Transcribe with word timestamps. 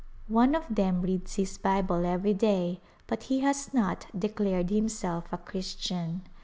One 0.33 0.55
of 0.55 0.63
them 0.67 1.03
reads 1.03 1.35
his 1.35 1.59
Bible 1.59 2.07
every 2.07 2.33
day 2.33 2.81
but 3.05 3.21
he 3.29 3.41
has 3.41 3.71
not 3.71 4.07
declared 4.17 4.71
himself 4.71 5.25
a 5.31 5.37
Christian. 5.37 6.23